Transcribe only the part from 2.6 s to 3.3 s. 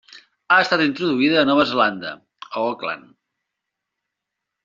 Auckland.